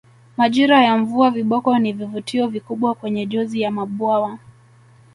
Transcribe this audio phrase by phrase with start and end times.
[0.37, 4.39] Majira ya mvua viboko ni vivutio vikubwa kwenye jozi ya mabwawa